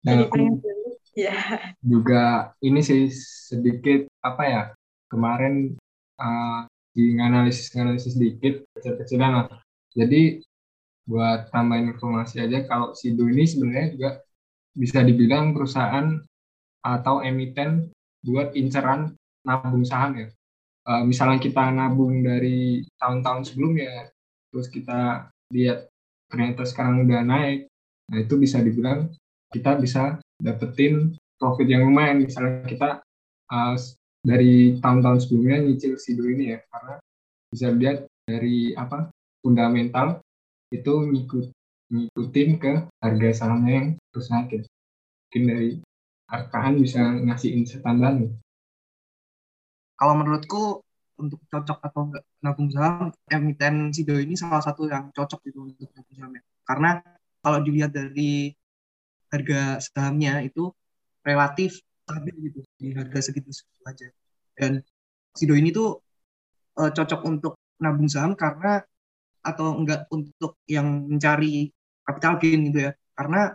Dan 0.00 0.20
Jadi 0.20 0.24
aku 0.24 0.32
pengen. 0.32 0.54
Ya. 1.14 1.36
juga 1.78 2.50
ini 2.58 2.82
sih 2.82 3.06
sedikit 3.46 4.10
apa 4.18 4.42
ya 4.50 4.62
kemarin 5.06 5.78
uh, 6.18 6.66
di 6.94 7.18
analisis 7.18 7.74
analisis 7.74 8.14
sedikit 8.14 8.62
kecil-kecilan 8.78 9.32
lah. 9.44 9.46
Jadi 9.94 10.40
buat 11.04 11.52
tambahin 11.52 11.92
informasi 11.92 12.40
aja 12.40 12.64
kalau 12.64 12.96
Sido 12.96 13.28
ini 13.28 13.44
sebenarnya 13.44 13.86
juga 13.92 14.10
bisa 14.72 15.04
dibilang 15.04 15.52
perusahaan 15.52 16.16
atau 16.80 17.20
emiten 17.20 17.92
buat 18.24 18.56
inceran 18.56 19.12
nabung 19.44 19.84
saham 19.84 20.16
ya. 20.16 20.28
Uh, 20.84 21.04
misalnya 21.04 21.40
kita 21.40 21.72
nabung 21.72 22.20
dari 22.24 22.84
tahun-tahun 23.00 23.48
sebelumnya, 23.48 24.12
terus 24.52 24.68
kita 24.68 25.32
lihat 25.52 25.88
ternyata 26.28 26.68
sekarang 26.68 27.08
udah 27.08 27.24
naik, 27.24 27.68
nah 28.12 28.18
itu 28.20 28.36
bisa 28.36 28.60
dibilang 28.60 29.08
kita 29.48 29.80
bisa 29.80 30.20
dapetin 30.40 31.16
profit 31.40 31.68
yang 31.68 31.88
lumayan. 31.88 32.20
Misalnya 32.20 32.68
kita 32.68 32.88
uh, 33.48 33.76
dari 34.24 34.80
tahun-tahun 34.80 35.20
sebelumnya 35.20 35.60
nyicil 35.68 36.00
Sido 36.00 36.24
ini 36.24 36.56
ya, 36.56 36.58
karena 36.72 36.96
bisa 37.52 37.68
lihat 37.76 38.08
dari 38.24 38.72
apa 38.72 39.12
fundamental 39.44 40.24
itu 40.72 40.92
ngikut 41.12 41.52
ngikutin 41.92 42.50
ke 42.56 42.72
harga 43.04 43.28
sahamnya 43.36 43.72
yang 43.76 43.88
terus 44.10 44.32
naik 44.32 44.48
ya. 44.50 44.62
Mungkin 44.64 45.42
dari 45.44 45.70
hargaan 46.32 46.74
bisa 46.80 47.00
ngasih 47.20 47.50
insight 47.52 47.84
tambahan. 47.84 48.32
Kalau 49.94 50.14
menurutku 50.18 50.80
untuk 51.14 51.38
cocok 51.46 51.78
atau 51.84 52.10
enggak 52.10 52.24
nabung 52.42 52.72
saham, 52.72 53.14
emiten 53.30 53.94
Sido 53.94 54.18
ini 54.18 54.34
salah 54.34 54.64
satu 54.64 54.88
yang 54.88 55.12
cocok 55.14 55.44
gitu 55.46 55.68
untuk 55.68 55.92
nabung 55.94 56.16
saham 56.16 56.32
ya. 56.34 56.42
Karena 56.64 56.90
kalau 57.44 57.60
dilihat 57.60 57.92
dari 57.92 58.50
harga 59.28 59.78
sahamnya 59.84 60.42
itu 60.42 60.72
relatif 61.22 61.84
stabil 62.04 62.52
gitu 62.52 62.60
di 62.76 62.92
harga 62.92 63.18
segitu 63.24 63.50
segitu 63.50 63.82
aja. 63.88 64.08
Dan 64.54 64.72
Sido 65.34 65.56
ini 65.56 65.72
tuh 65.72 65.98
eh, 66.78 66.92
cocok 66.92 67.20
untuk 67.26 67.58
nabung 67.80 68.06
saham 68.06 68.36
karena 68.36 68.84
atau 69.44 69.76
enggak 69.76 70.08
untuk 70.08 70.60
yang 70.64 71.08
mencari 71.08 71.72
capital 72.04 72.38
gain 72.38 72.60
gitu 72.70 72.78
ya. 72.88 72.92
Karena 73.16 73.50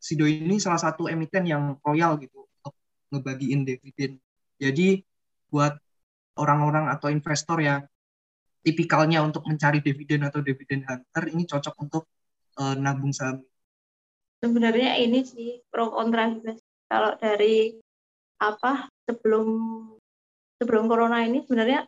Sido 0.00 0.24
ini 0.24 0.56
salah 0.56 0.80
satu 0.80 1.10
emiten 1.10 1.44
yang 1.44 1.76
royal 1.84 2.16
gitu 2.16 2.46
untuk 2.46 2.74
ngebagiin 3.12 3.68
dividen. 3.68 4.16
Jadi 4.56 5.04
buat 5.50 5.76
orang-orang 6.40 6.88
atau 6.88 7.12
investor 7.12 7.60
yang 7.60 7.84
tipikalnya 8.64 9.24
untuk 9.24 9.44
mencari 9.48 9.80
dividen 9.80 10.24
atau 10.24 10.40
dividen 10.44 10.84
hunter 10.84 11.24
ini 11.32 11.44
cocok 11.48 11.74
untuk 11.80 12.04
uh, 12.60 12.76
nabung 12.76 13.12
saham. 13.12 13.44
Sebenarnya 14.40 14.96
ini 15.00 15.20
sih 15.24 15.60
pro 15.68 15.92
kontra 15.92 16.32
sih. 16.32 16.56
Kalau 16.88 17.16
dari 17.16 17.79
apa 18.40 18.88
sebelum 19.04 19.46
sebelum 20.56 20.84
corona 20.88 21.24
ini 21.24 21.44
sebenarnya 21.44 21.84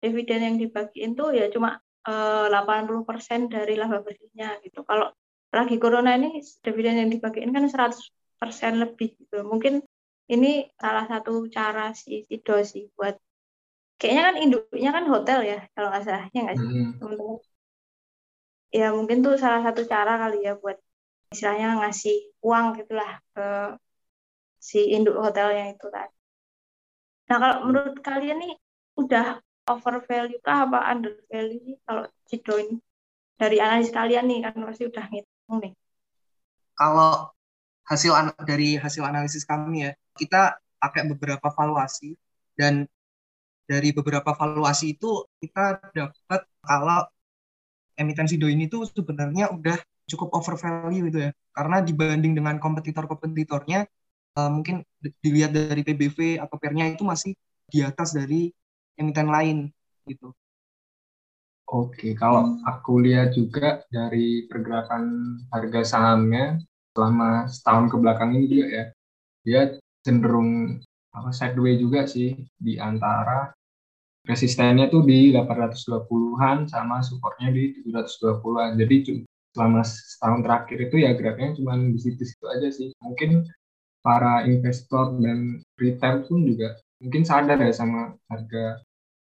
dividen 0.00 0.40
yang 0.40 0.56
dibagiin 0.56 1.12
tuh 1.12 1.36
ya 1.36 1.52
cuma 1.52 1.76
eh, 2.08 2.46
80% 2.48 3.52
dari 3.52 3.76
laba 3.76 4.00
bersihnya 4.00 4.56
gitu. 4.64 4.80
Kalau 4.88 5.12
lagi 5.52 5.76
corona 5.76 6.16
ini 6.16 6.40
dividen 6.64 6.96
yang 7.04 7.10
dibagiin 7.12 7.52
kan 7.52 7.64
100% 7.68 8.80
lebih 8.80 9.12
gitu. 9.20 9.44
Mungkin 9.44 9.84
ini 10.30 10.70
salah 10.78 11.04
satu 11.10 11.50
cara 11.50 11.90
si 11.92 12.22
Sido 12.24 12.62
sih 12.62 12.86
buat 12.94 13.18
kayaknya 14.00 14.22
kan 14.22 14.36
induknya 14.40 14.90
kan 14.96 15.04
hotel 15.10 15.38
ya 15.44 15.58
kalau 15.76 15.92
nggak 15.92 16.04
salah 16.06 16.24
ya 16.32 16.40
nggak 16.46 16.56
sih 16.56 16.68
Hmm. 16.70 16.92
teman-teman 16.96 17.36
ya 18.70 18.86
mungkin 18.94 19.18
tuh 19.26 19.34
salah 19.36 19.60
satu 19.66 19.82
cara 19.84 20.14
kali 20.16 20.46
ya 20.46 20.54
buat 20.54 20.78
istilahnya 21.34 21.82
ngasih 21.82 22.16
uang 22.46 22.78
gitulah 22.78 23.18
ke 23.34 23.46
si 24.60 24.92
induk 24.92 25.16
hotelnya 25.16 25.72
itu 25.72 25.88
tadi. 25.88 26.16
Nah 27.32 27.36
kalau 27.40 27.56
menurut 27.64 27.96
kalian 28.04 28.38
nih 28.44 28.54
udah 29.00 29.40
over 29.72 30.04
value 30.04 30.40
kah 30.44 30.68
apa 30.68 30.78
under 30.92 31.16
value 31.32 31.60
sih 31.64 31.76
kalau 31.88 32.04
Cido 32.28 32.54
ini 32.60 32.76
dari 33.40 33.56
analis 33.56 33.88
kalian 33.88 34.28
nih 34.28 34.38
kan 34.44 34.54
pasti 34.68 34.84
udah 34.84 35.04
ngitung 35.08 35.56
nih. 35.64 35.72
Kalau 36.76 37.32
hasil 37.88 38.12
dari 38.44 38.76
hasil 38.76 39.02
analisis 39.02 39.48
kami 39.48 39.88
ya, 39.88 39.92
kita 40.14 40.60
pakai 40.76 41.08
beberapa 41.08 41.48
valuasi 41.48 42.14
dan 42.54 42.84
dari 43.64 43.94
beberapa 43.96 44.36
valuasi 44.36 44.98
itu 44.98 45.24
kita 45.40 45.80
dapat 45.94 46.40
kalau 46.60 47.06
emiten 47.96 48.28
Sido 48.28 48.50
ini 48.50 48.68
tuh 48.68 48.84
sebenarnya 48.84 49.48
udah 49.54 49.78
cukup 50.10 50.34
over 50.34 50.58
value 50.58 51.08
gitu 51.08 51.28
ya. 51.28 51.30
Karena 51.54 51.80
dibanding 51.80 52.34
dengan 52.36 52.58
kompetitor-kompetitornya 52.58 53.86
eh, 54.40 54.50
mungkin 54.56 54.76
di- 55.02 55.14
dilihat 55.24 55.50
dari 55.56 55.82
PBV 55.86 56.18
atau 56.42 56.56
PER-nya 56.60 56.86
itu 56.94 57.04
masih 57.12 57.32
di 57.72 57.78
atas 57.90 58.08
dari 58.18 58.50
emiten 59.00 59.28
lain 59.36 59.56
gitu. 60.10 60.32
Oke, 61.70 62.18
kalau 62.18 62.58
aku 62.66 62.98
lihat 63.06 63.30
juga 63.38 63.86
dari 63.94 64.44
pergerakan 64.50 65.04
harga 65.54 65.80
sahamnya 65.86 66.58
selama 66.92 67.46
setahun 67.46 67.86
ke 67.94 67.96
belakang 68.02 68.30
ini 68.34 68.44
juga 68.50 68.66
ya, 68.74 68.84
dia 69.46 69.62
cenderung 70.06 70.80
apa 71.16 71.30
sideway 71.34 71.74
juga 71.78 72.06
sih 72.10 72.34
di 72.58 72.74
antara 72.80 73.52
resistennya 74.26 74.86
tuh 74.94 75.02
di 75.06 75.30
820-an 75.34 76.58
sama 76.70 77.00
supportnya 77.04 77.50
di 77.56 77.74
720-an. 77.86 78.72
Jadi 78.80 78.96
selama 79.54 79.80
setahun 79.86 80.40
terakhir 80.46 80.78
itu 80.90 80.96
ya 81.04 81.10
geraknya 81.18 81.50
cuma 81.58 81.72
di 81.78 81.98
situ-situ 82.00 82.46
aja 82.50 82.68
sih. 82.70 82.88
Mungkin 83.04 83.44
para 84.04 84.44
investor 84.52 85.06
dan 85.24 85.38
retail 85.80 86.16
pun 86.26 86.38
juga 86.48 86.68
mungkin 87.02 87.22
sadar 87.24 87.58
ya 87.60 87.72
sama 87.72 88.00
harga 88.30 88.80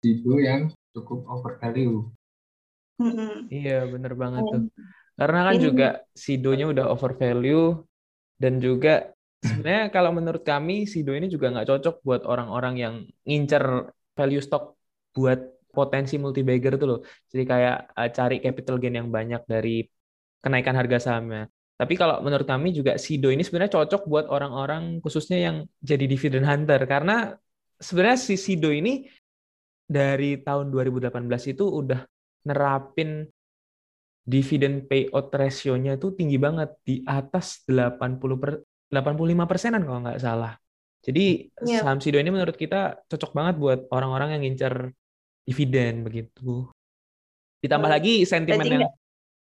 Sido 0.03 0.35
yang 0.43 0.73
cukup 0.95 1.25
over 1.31 1.53
value. 1.63 2.11
Iya, 3.55 3.73
bener 3.93 4.13
banget 4.23 4.43
tuh. 4.53 4.61
Karena 5.19 5.39
kan 5.47 5.55
Ini- 5.57 5.65
juga 5.67 5.85
Sidonya 6.25 6.65
udah 6.73 6.85
over 6.93 7.13
value 7.23 7.61
dan 8.43 8.55
juga 8.67 8.91
sebenarnya 9.49 9.85
kalau 9.95 10.11
menurut 10.19 10.43
kami 10.51 10.75
Sido 10.93 11.13
ini 11.19 11.27
juga 11.35 11.47
nggak 11.53 11.69
cocok 11.71 11.95
buat 12.07 12.23
orang-orang 12.33 12.75
yang 12.85 12.95
ngincer 13.29 13.65
value 14.19 14.43
stock 14.47 14.65
buat 15.17 15.41
potensi 15.77 16.15
multi 16.23 16.41
bagger 16.49 16.73
tuh 16.81 16.89
loh. 16.91 17.01
Jadi 17.33 17.45
kayak 17.53 17.77
eh, 17.99 18.11
cari 18.17 18.37
capital 18.45 18.77
gain 18.83 18.97
yang 19.01 19.11
banyak 19.17 19.43
dari 19.53 19.71
kenaikan 20.43 20.75
harga 20.81 20.99
sahamnya. 21.07 21.43
Tapi 21.83 21.99
kalau 21.99 22.23
menurut 22.23 22.47
kami 22.47 22.71
juga 22.71 22.95
Sido 22.95 23.27
ini 23.35 23.43
sebenarnya 23.43 23.75
cocok 23.75 24.07
buat 24.07 24.31
orang-orang 24.31 25.03
khususnya 25.03 25.51
yang 25.51 25.57
jadi 25.83 26.07
dividend 26.07 26.47
hunter 26.47 26.79
karena 26.87 27.35
sebenarnya 27.75 28.23
si 28.23 28.39
Sido 28.39 28.71
ini 28.71 29.11
dari 29.83 30.39
tahun 30.39 30.71
2018 30.71 31.11
itu 31.51 31.67
udah 31.67 32.07
nerapin 32.47 33.27
dividen 34.23 34.87
payout 34.87 35.35
ratio-nya 35.35 35.99
itu 35.99 36.15
tinggi 36.15 36.39
banget 36.39 36.71
di 36.87 37.03
atas 37.03 37.67
80 37.67 38.39
per, 38.39 38.63
85 38.87 39.51
persenan 39.51 39.83
kalau 39.83 40.07
nggak 40.07 40.23
salah. 40.23 40.55
Jadi 41.03 41.51
Iya. 41.67 41.83
saham 41.83 41.99
Sido 41.99 42.23
ini 42.23 42.31
menurut 42.31 42.55
kita 42.55 43.03
cocok 43.11 43.35
banget 43.35 43.55
buat 43.59 43.81
orang-orang 43.91 44.39
yang 44.39 44.43
ngincer 44.47 44.95
dividen 45.43 46.07
begitu. 46.07 46.71
Ditambah 47.59 47.91
lagi 47.91 48.23
sentimen 48.23 48.63
Jadi 48.63 48.87
yang 48.87 48.95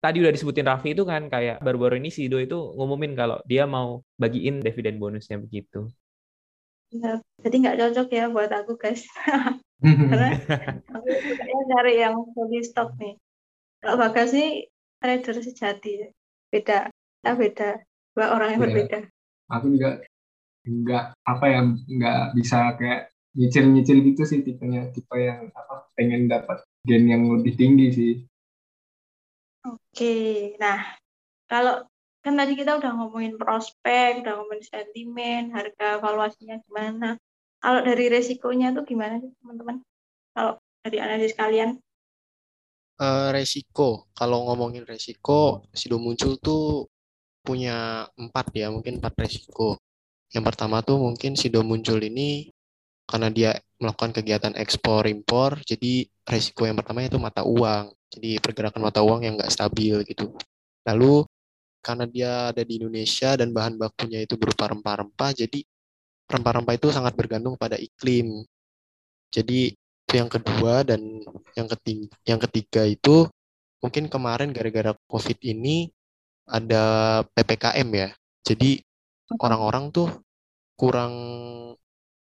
tadi 0.02 0.18
udah 0.18 0.35
disebutin 0.35 0.66
Raffi 0.66 0.99
itu 0.99 1.06
kan 1.06 1.30
kayak 1.30 1.62
baru-baru 1.62 2.02
ini 2.02 2.11
Sido 2.11 2.42
itu 2.42 2.59
ngumumin 2.75 3.14
kalau 3.14 3.38
dia 3.47 3.64
mau 3.64 4.02
bagiin 4.18 4.59
dividen 4.59 4.99
bonusnya 4.99 5.38
begitu. 5.38 5.87
Ya, 6.92 7.23
jadi 7.40 7.54
nggak 7.62 7.78
cocok 7.78 8.09
ya 8.12 8.25
buat 8.28 8.50
aku 8.50 8.76
guys. 8.76 9.06
Karena 9.80 10.37
aku 10.94 11.06
sukanya 11.09 11.62
cari 11.73 11.92
yang 12.02 12.14
fully 12.35 12.61
stock 12.61 12.92
nih. 12.99 13.14
Kalau 13.80 13.97
Bagas 13.97 14.35
nih 14.35 14.68
trader 15.00 15.38
sejati. 15.40 16.11
Beda. 16.52 16.90
Kita 16.90 17.32
beda. 17.32 17.71
Dua 18.12 18.26
orang 18.37 18.49
yang 18.52 18.61
Iya. 18.61 18.66
berbeda. 18.68 18.99
aku 19.49 19.66
juga 19.68 20.00
nggak 20.64 21.04
apa 21.28 21.44
ya 21.44 21.61
nggak 21.68 22.21
bisa 22.32 22.73
kayak 22.80 23.12
nyicil-nyicil 23.35 23.99
gitu 24.00 24.23
sih 24.25 24.40
tipenya 24.40 24.88
tipe 24.92 25.12
yang 25.12 25.52
apa 25.52 25.88
pengen 25.92 26.25
dapat 26.25 26.64
gain 26.85 27.04
yang 27.04 27.28
lebih 27.28 27.52
tinggi 27.56 27.88
sih 27.92 28.12
Oke, 29.93 30.57
nah 30.57 30.97
kalau 31.45 31.85
kan 32.25 32.33
tadi 32.33 32.57
kita 32.57 32.81
udah 32.81 32.97
ngomongin 32.97 33.37
prospek, 33.37 34.25
udah 34.25 34.41
ngomongin 34.41 34.65
sentimen, 34.65 35.53
harga 35.53 36.01
valuasinya 36.01 36.57
gimana. 36.65 37.21
Kalau 37.61 37.85
dari 37.85 38.09
resikonya 38.09 38.73
tuh 38.73 38.89
gimana 38.89 39.21
sih 39.21 39.29
teman-teman? 39.37 39.85
Kalau 40.33 40.57
dari 40.81 40.97
analisis 40.97 41.37
kalian? 41.37 41.77
Eh, 43.03 43.29
resiko, 43.37 44.09
kalau 44.17 44.49
ngomongin 44.49 44.89
resiko, 44.89 45.67
Sido 45.77 46.01
muncul 46.01 46.41
tuh 46.41 46.89
punya 47.45 48.09
empat 48.17 48.49
ya, 48.57 48.73
mungkin 48.73 48.97
empat 48.97 49.13
resiko. 49.21 49.77
Yang 50.33 50.45
pertama 50.49 50.81
tuh 50.81 50.97
mungkin 50.97 51.37
Sido 51.37 51.61
muncul 51.61 52.01
ini 52.01 52.49
karena 53.05 53.29
dia 53.29 53.51
melakukan 53.77 54.17
kegiatan 54.17 54.55
ekspor 54.57 55.05
impor, 55.05 55.61
jadi 55.69 56.09
resiko 56.25 56.65
yang 56.65 56.81
pertama 56.81 57.05
itu 57.05 57.21
mata 57.21 57.45
uang. 57.45 57.93
Jadi 58.12 58.37
pergerakan 58.38 58.85
mata 58.85 59.00
uang 59.00 59.25
yang 59.25 59.35
nggak 59.40 59.52
stabil 59.52 60.04
gitu. 60.04 60.37
Lalu 60.85 61.25
karena 61.83 62.04
dia 62.07 62.33
ada 62.54 62.62
di 62.62 62.78
Indonesia 62.78 63.35
dan 63.35 63.50
bahan 63.50 63.75
bakunya 63.81 64.23
itu 64.23 64.38
berupa 64.38 64.71
rempah-rempah, 64.71 65.35
jadi 65.35 65.64
rempah-rempah 66.31 66.75
itu 66.78 66.88
sangat 66.95 67.16
bergantung 67.19 67.59
pada 67.59 67.75
iklim. 67.81 68.45
Jadi 69.33 69.73
itu 69.73 70.14
yang 70.14 70.28
kedua 70.28 70.85
dan 70.85 71.00
yang 71.57 71.69
ketiga, 71.73 72.14
yang 72.28 72.40
ketiga 72.45 72.83
itu 72.85 73.26
mungkin 73.81 74.07
kemarin 74.07 74.52
gara-gara 74.52 74.92
COVID 75.09 75.38
ini 75.42 75.88
ada 76.47 76.85
PPKM 77.33 77.88
ya. 77.97 78.09
Jadi 78.45 78.78
orang-orang 79.40 79.88
tuh 79.90 80.09
kurang 80.76 81.14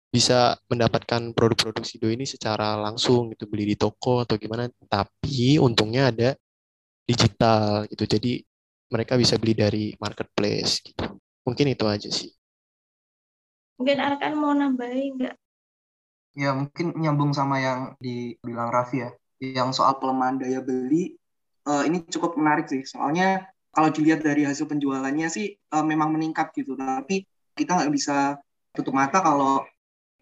bisa 0.09 0.57
mendapatkan 0.73 1.37
produk-produk 1.37 1.85
Sido 1.85 2.09
ini 2.09 2.25
secara 2.25 2.81
langsung 2.81 3.29
gitu 3.33 3.45
beli 3.45 3.73
di 3.73 3.77
toko 3.77 4.25
atau 4.25 4.41
gimana. 4.41 4.65
Tapi 4.89 5.61
untungnya 5.61 6.09
ada 6.09 6.33
digital 7.05 7.85
gitu. 7.93 8.09
Jadi 8.09 8.41
mereka 8.89 9.21
bisa 9.21 9.37
beli 9.37 9.53
dari 9.53 9.85
marketplace 10.01 10.81
gitu. 10.81 11.21
Mungkin 11.45 11.67
itu 11.73 11.85
aja 11.85 12.09
sih. 12.09 12.33
Mungkin 13.79 14.01
Arkan 14.01 14.35
mau 14.35 14.53
nambahin 14.57 15.21
nggak? 15.21 15.35
Ya 16.39 16.51
mungkin 16.57 16.97
nyambung 16.97 17.33
sama 17.37 17.61
yang 17.61 17.81
dibilang 18.01 18.73
Raffi 18.73 19.05
ya. 19.05 19.11
Yang 19.39 19.79
soal 19.79 20.03
pelemahan 20.03 20.41
daya 20.41 20.59
beli, 20.65 21.15
eh, 21.69 21.83
ini 21.87 22.03
cukup 22.09 22.35
menarik 22.35 22.67
sih. 22.67 22.83
Soalnya 22.83 23.47
kalau 23.71 23.93
dilihat 23.93 24.25
dari 24.25 24.43
hasil 24.49 24.67
penjualannya 24.67 25.29
sih 25.31 25.53
eh, 25.53 25.85
memang 25.85 26.11
meningkat 26.17 26.51
gitu. 26.57 26.75
Tapi 26.75 27.23
kita 27.55 27.77
nggak 27.77 27.93
bisa 27.93 28.41
tutup 28.73 28.97
mata 28.97 29.21
kalau 29.21 29.63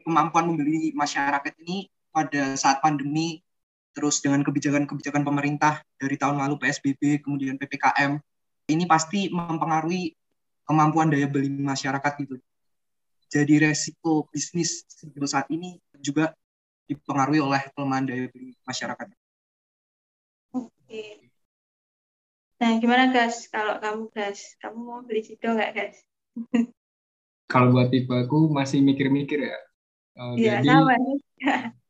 kemampuan 0.06 0.46
membeli 0.46 0.94
masyarakat 0.94 1.52
ini 1.66 1.90
pada 2.14 2.54
saat 2.54 2.78
pandemi, 2.78 3.42
terus 3.90 4.22
dengan 4.22 4.46
kebijakan-kebijakan 4.46 5.26
pemerintah 5.26 5.82
dari 5.98 6.14
tahun 6.14 6.38
lalu 6.38 6.62
PSBB, 6.62 7.26
kemudian 7.26 7.58
PPKM, 7.58 8.22
ini 8.70 8.84
pasti 8.86 9.26
mempengaruhi 9.28 10.14
kemampuan 10.62 11.10
daya 11.10 11.26
beli 11.26 11.50
masyarakat 11.50 12.12
gitu. 12.22 12.38
Jadi 13.26 13.66
resiko 13.66 14.30
bisnis 14.30 14.86
saat 15.26 15.50
ini 15.50 15.82
juga 15.98 16.30
dipengaruhi 16.86 17.42
oleh 17.42 17.62
pelemahan 17.74 18.06
daya 18.06 18.30
beli 18.30 18.54
masyarakat. 18.62 19.06
Oke. 20.54 21.26
Nah, 22.62 22.78
gimana 22.78 23.10
guys? 23.10 23.50
Kalau 23.50 23.82
kamu 23.82 24.08
guys, 24.14 24.54
kamu 24.62 24.78
mau 24.78 25.02
beli 25.02 25.26
Sido 25.26 25.50
nggak 25.50 25.72
guys? 25.74 25.98
kalau 27.52 27.70
buat 27.72 27.88
tipe 27.94 28.10
aku 28.10 28.50
masih 28.50 28.82
mikir-mikir 28.82 29.38
ya 29.38 29.58
Eh, 30.16 30.36
Iya, 30.38 30.52
jadi 30.52 30.68
sama 30.68 30.92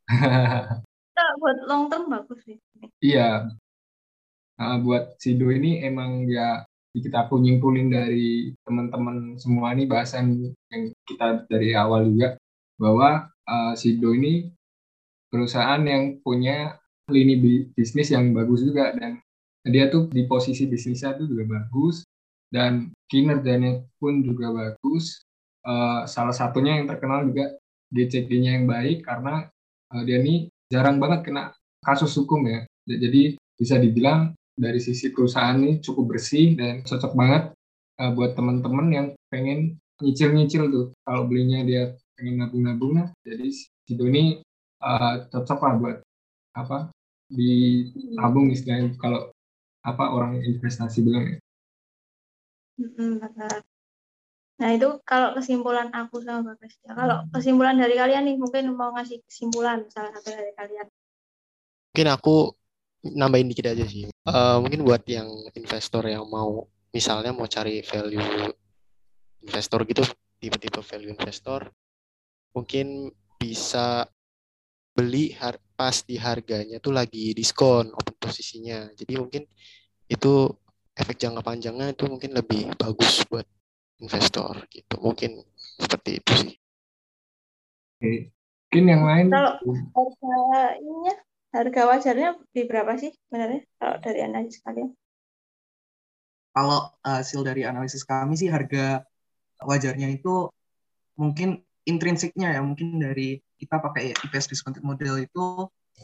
buat 1.41 1.57
long 1.69 1.85
term 1.91 2.05
bagus 2.13 2.41
sih. 2.47 2.57
iya 3.03 3.49
Nah, 4.57 4.81
buat 4.81 5.21
Sido 5.21 5.53
ini 5.53 5.85
emang 5.85 6.25
ya 6.29 6.65
kita 6.97 7.29
aku 7.29 7.37
nyimpulin 7.45 7.93
dari 7.93 8.57
teman-teman 8.65 9.37
semua 9.37 9.77
nih 9.77 9.85
bahasan 9.85 10.49
yang 10.73 10.83
kita 11.05 11.45
dari 11.53 11.77
awal 11.77 12.09
juga 12.09 12.41
bahwa 12.81 13.29
eh, 13.45 13.73
Sido 13.77 14.17
ini 14.17 14.49
perusahaan 15.29 15.83
yang 15.85 16.19
punya 16.25 16.79
lini 17.13 17.35
bi- 17.39 17.67
bisnis 17.77 18.11
yang 18.15 18.33
bagus 18.35 18.65
juga 18.67 18.95
dan 18.97 19.21
dia 19.67 19.91
tuh 19.91 20.09
di 20.11 20.25
posisi 20.31 20.67
bisnisnya 20.71 21.19
tuh 21.19 21.27
juga 21.31 21.45
bagus 21.61 22.07
dan 22.51 22.91
kinerjanya 23.11 23.83
pun 24.01 24.23
juga 24.25 24.51
bagus. 24.55 25.21
Eh, 25.67 26.01
salah 26.09 26.33
satunya 26.35 26.79
yang 26.81 26.87
terkenal 26.89 27.27
juga 27.29 27.53
GCG-nya 27.93 28.59
yang 28.59 28.67
baik 28.67 29.07
karena 29.07 29.47
eh, 29.95 30.03
dia 30.07 30.19
ini 30.23 30.51
jarang 30.73 30.99
banget 30.99 31.31
kena 31.31 31.55
kasus 31.83 32.15
hukum 32.19 32.47
ya. 32.47 32.67
Jadi 32.87 33.39
bisa 33.57 33.79
dibilang 33.79 34.35
dari 34.57 34.81
sisi 34.81 35.13
perusahaan 35.13 35.57
ini 35.59 35.79
cukup 35.83 36.17
bersih 36.17 36.57
dan 36.57 36.83
cocok 36.83 37.13
banget 37.15 37.43
eh, 38.03 38.11
buat 38.15 38.35
teman-teman 38.35 38.87
yang 38.91 39.07
pengen 39.31 39.79
nyicil-nyicil 40.03 40.69
tuh. 40.73 40.87
Kalau 41.07 41.29
belinya 41.29 41.63
dia 41.63 41.95
pengen 42.17 42.41
nabung-nabung 42.41 42.93
nah, 42.97 43.09
jadi 43.23 43.53
Sido 43.87 44.09
ini 44.09 44.41
eh, 44.83 45.15
cocok 45.31 45.61
lah 45.63 45.75
buat 45.79 45.99
apa 46.57 46.89
ditabung 47.31 48.55
istilahnya 48.55 48.97
kalau 48.97 49.31
apa 49.87 50.05
orang 50.11 50.43
investasi 50.43 51.05
bilang 51.07 51.37
ya. 51.37 51.39
Mm-mm, 52.77 53.23
benar. 53.23 53.63
Nah, 54.57 54.73
itu 54.73 54.89
kalau 55.05 55.37
kesimpulan 55.37 55.93
aku 55.93 56.25
sama 56.25 56.57
Bagas. 56.57 56.81
Ya, 56.81 56.97
kalau 56.97 57.29
kesimpulan 57.29 57.77
dari 57.77 57.93
kalian 57.93 58.25
nih, 58.25 58.37
mungkin 58.41 58.73
mau 58.73 58.89
ngasih 58.97 59.21
kesimpulan 59.29 59.85
salah 59.93 60.17
satu 60.17 60.33
dari 60.33 60.53
kalian. 60.57 60.89
Mungkin 61.93 62.09
aku 62.09 62.57
nambahin 63.05 63.53
dikit 63.53 63.77
aja 63.77 63.85
sih. 63.85 64.09
Eh, 64.09 64.57
mungkin 64.61 64.81
buat 64.81 65.05
yang 65.05 65.29
investor 65.53 66.09
yang 66.09 66.25
mau 66.25 66.65
misalnya 66.89 67.37
mau 67.37 67.45
cari 67.45 67.85
value 67.85 68.49
investor 69.45 69.85
gitu, 69.85 70.03
tipe-tipe 70.41 70.81
value 70.81 71.13
investor, 71.13 71.69
mungkin 72.57 73.13
bisa 73.37 74.09
beli 74.97 75.37
har- 75.37 75.61
pas 75.77 76.01
di 76.01 76.17
harganya 76.17 76.81
tuh 76.81 76.97
lagi 76.97 77.37
diskon 77.37 77.93
open 77.93 78.17
posisinya. 78.17 78.89
Jadi 78.97 79.13
mungkin 79.21 79.45
itu 80.09 80.49
efek 80.97 81.21
jangka 81.21 81.45
panjangnya 81.45 81.93
itu 81.93 82.09
mungkin 82.09 82.33
lebih 82.33 82.73
bagus 82.81 83.21
buat 83.29 83.45
investor 84.05 84.55
gitu. 84.75 84.95
Mungkin 85.07 85.31
seperti 85.83 86.11
itu 86.21 86.33
sih. 86.43 86.53
Oke. 88.01 88.13
Mungkin 88.73 88.85
yang 88.93 89.03
lain 89.11 89.29
Kalau 89.31 89.53
harga 89.95 90.37
ininya, 90.83 91.15
harga 91.55 91.81
wajarnya 91.91 92.29
di 92.55 92.61
berapa 92.71 92.93
sih 93.03 93.11
sebenarnya 93.27 93.61
kalau 93.81 93.97
dari 94.05 94.19
analisis 94.27 94.61
kalian? 94.67 94.89
Kalau 96.55 96.81
hasil 97.05 97.41
dari 97.49 97.63
analisis 97.71 98.03
kami 98.11 98.35
sih 98.41 98.49
harga 98.57 99.05
wajarnya 99.71 100.09
itu 100.17 100.31
mungkin 101.21 101.49
intrinsiknya 101.91 102.49
ya 102.57 102.61
mungkin 102.69 102.89
dari 103.05 103.41
kita 103.61 103.77
pakai 103.85 104.03
IPS 104.25 104.47
discounted 104.53 104.85
model 104.91 105.15
itu 105.27 105.41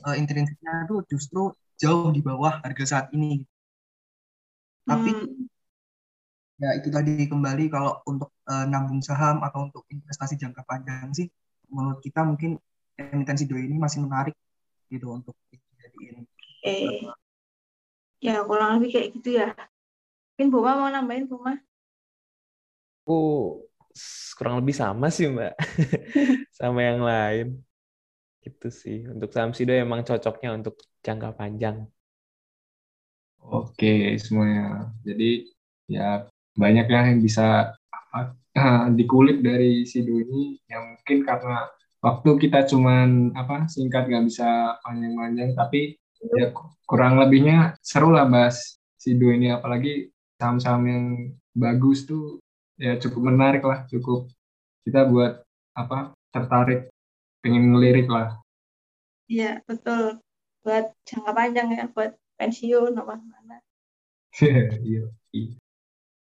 eh, 0.09 0.17
intrinsiknya 0.23 0.73
itu 0.87 0.97
justru 1.13 1.41
jauh 1.83 2.09
di 2.17 2.21
bawah 2.29 2.55
harga 2.65 2.85
saat 2.93 3.07
ini. 3.17 3.45
Tapi 4.89 5.11
Hmm, 5.11 5.47
ya 6.63 6.69
itu 6.79 6.89
tadi 6.97 7.13
kembali 7.33 7.65
kalau 7.75 7.93
untuk 8.11 8.31
eh, 8.53 8.65
nabung 8.73 9.01
saham 9.09 9.37
atau 9.47 9.61
untuk 9.69 9.83
investasi 9.95 10.35
jangka 10.43 10.63
panjang 10.71 11.11
sih 11.19 11.27
menurut 11.75 12.01
kita 12.07 12.21
mungkin 12.29 12.51
emiten 13.01 13.37
Sido 13.41 13.57
ini 13.59 13.77
masih 13.85 14.01
menarik 14.07 14.35
gitu 14.93 15.07
untuk 15.19 15.35
dijadiin 15.53 16.17
Oke. 16.63 16.75
Ya, 18.27 18.35
kurang 18.49 18.71
lebih 18.79 18.89
kayak 18.95 19.09
gitu 19.19 19.29
ya. 19.41 19.47
Mungkin 20.35 20.49
Buma 20.55 20.73
mau 20.81 20.91
nambahin, 20.95 21.27
Buma? 21.31 21.53
Aku 23.03 23.13
s- 23.95 24.33
kurang 24.39 24.55
lebih 24.61 24.75
sama 24.83 25.07
sih 25.17 25.27
Mbak, 25.35 25.53
sama 26.59 26.81
yang 26.89 27.01
lain. 27.11 27.47
Gitu 28.45 28.69
sih. 28.83 28.97
Untuk 29.13 29.31
saham 29.35 29.53
Sido 29.57 29.73
emang 29.85 30.03
cocoknya 30.09 30.51
untuk 30.59 30.75
jangka 31.07 31.29
panjang. 31.39 31.77
Oke 33.57 33.87
semuanya. 34.25 34.63
Jadi 35.07 35.25
ya 35.95 36.03
banyak 36.57 36.87
ya 36.87 37.01
yang 37.13 37.21
bisa 37.21 37.73
apa, 37.91 38.37
dikulik 38.93 39.41
dari 39.41 39.89
Sido 39.89 40.21
ini 40.21 40.61
yang 40.69 40.97
mungkin 40.97 41.25
karena 41.25 41.69
waktu 42.05 42.31
kita 42.37 42.69
cuman 42.69 43.33
apa 43.33 43.71
singkat 43.71 44.09
nggak 44.09 44.25
bisa 44.29 44.77
panjang-panjang 44.85 45.57
tapi 45.57 45.97
ya 46.39 46.53
kurang 46.87 47.19
lebihnya 47.19 47.77
seru 47.81 48.13
lah 48.13 48.29
bahas 48.29 48.79
Sido 49.01 49.33
ini 49.33 49.51
apalagi 49.51 50.13
saham-saham 50.37 50.83
yang 50.87 51.05
bagus 51.57 52.05
tuh 52.05 52.39
ya 52.77 52.99
cukup 53.01 53.33
menarik 53.33 53.65
lah 53.65 53.89
cukup 53.89 54.29
kita 54.85 55.07
buat 55.09 55.43
apa 55.73 56.13
tertarik 56.35 56.93
pengen 57.41 57.73
ngelirik 57.73 58.07
lah 58.07 58.43
Iya, 59.33 59.65
betul. 59.65 60.21
Buat 60.61 60.93
jangka 61.09 61.33
panjang 61.33 61.69
ya, 61.73 61.85
buat 61.89 62.13
pensiun 62.37 62.93
apa 63.01 63.15
mana. 63.17 63.57
Iya. 64.89 65.09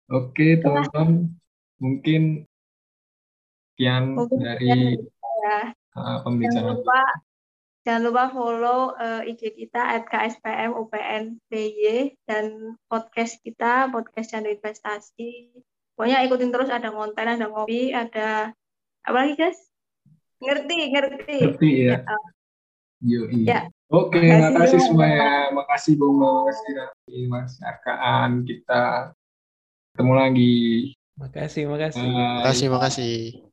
Iya. 0.06 0.14
Oke 0.14 0.48
teman-teman 0.62 1.34
mungkin 1.82 2.22
sekian 3.74 4.16
dari 4.40 4.96
Ya, 5.46 5.70
uh, 5.94 5.94
jangan 5.94 6.18
pembicaraan 6.26 6.74
lupa 6.80 7.02
jangan 7.86 8.02
lupa 8.02 8.24
follow 8.34 8.80
eh, 8.98 9.30
IG 9.30 9.54
kita 9.54 9.94
@kspm 10.10 10.74
UPN 10.74 11.38
PY 11.46 12.18
dan 12.26 12.74
podcast 12.90 13.38
kita 13.46 13.86
podcast 13.94 14.34
Candu 14.34 14.50
Investasi. 14.50 15.54
Pokoknya 15.94 16.26
ikutin 16.26 16.50
terus 16.50 16.66
ada 16.66 16.90
konten, 16.90 17.30
ada 17.30 17.46
ngopi, 17.46 17.94
ada 17.94 18.50
apa 19.06 19.16
lagi 19.16 19.38
guys? 19.38 19.60
Ngerti, 20.42 20.76
ngerti. 20.92 21.38
ngerti 21.46 21.70
ya. 21.86 22.02
Ya, 22.02 22.16
Yoi. 23.06 23.46
Ya. 23.46 23.60
Oke, 23.86 24.18
Makasih 24.18 24.50
makasih 24.50 24.80
semua. 24.82 25.06
semuanya. 25.06 25.30
Makasih 25.54 25.94
Bung, 25.94 26.16
makasih 26.18 26.70
Raffi, 26.74 27.18
Mas 27.30 27.52
Arkaan. 27.62 28.30
Kita 28.42 29.14
ketemu 29.96 30.12
lagi. 30.12 30.52
Makasih, 31.16 31.64
makasih. 31.72 32.04
Bye. 32.04 32.36
Makasih, 32.44 32.68
makasih. 32.68 33.45